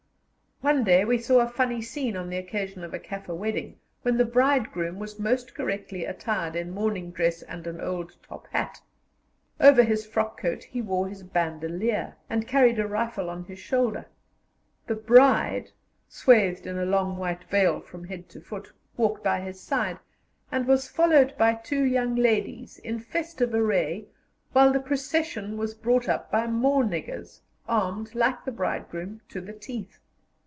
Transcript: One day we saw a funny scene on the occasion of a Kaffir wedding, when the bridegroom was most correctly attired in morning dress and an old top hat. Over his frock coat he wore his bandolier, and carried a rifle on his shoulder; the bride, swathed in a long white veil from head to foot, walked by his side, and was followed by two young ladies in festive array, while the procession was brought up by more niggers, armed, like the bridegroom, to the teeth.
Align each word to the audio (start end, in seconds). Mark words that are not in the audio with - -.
One 0.63 0.83
day 0.83 1.03
we 1.05 1.17
saw 1.17 1.39
a 1.39 1.49
funny 1.49 1.81
scene 1.81 2.15
on 2.15 2.29
the 2.29 2.37
occasion 2.37 2.83
of 2.83 2.93
a 2.93 2.99
Kaffir 2.99 3.35
wedding, 3.35 3.79
when 4.03 4.17
the 4.17 4.25
bridegroom 4.25 4.99
was 4.99 5.17
most 5.17 5.55
correctly 5.55 6.05
attired 6.05 6.55
in 6.55 6.69
morning 6.69 7.09
dress 7.09 7.41
and 7.41 7.65
an 7.65 7.81
old 7.81 8.15
top 8.21 8.45
hat. 8.49 8.79
Over 9.59 9.81
his 9.81 10.05
frock 10.05 10.39
coat 10.39 10.65
he 10.65 10.79
wore 10.79 11.07
his 11.07 11.23
bandolier, 11.23 12.15
and 12.29 12.47
carried 12.47 12.77
a 12.77 12.85
rifle 12.85 13.27
on 13.27 13.45
his 13.45 13.57
shoulder; 13.57 14.05
the 14.85 14.93
bride, 14.93 15.71
swathed 16.07 16.67
in 16.67 16.77
a 16.77 16.85
long 16.85 17.17
white 17.17 17.45
veil 17.45 17.79
from 17.81 18.03
head 18.03 18.29
to 18.29 18.39
foot, 18.39 18.71
walked 18.95 19.23
by 19.23 19.39
his 19.41 19.59
side, 19.59 19.97
and 20.51 20.67
was 20.67 20.87
followed 20.87 21.33
by 21.39 21.55
two 21.55 21.81
young 21.83 22.13
ladies 22.13 22.77
in 22.77 22.99
festive 22.99 23.55
array, 23.55 24.05
while 24.53 24.71
the 24.71 24.79
procession 24.79 25.57
was 25.57 25.73
brought 25.73 26.07
up 26.07 26.29
by 26.31 26.45
more 26.45 26.83
niggers, 26.83 27.39
armed, 27.67 28.13
like 28.13 28.45
the 28.45 28.51
bridegroom, 28.51 29.21
to 29.27 29.41
the 29.41 29.53
teeth. 29.53 29.97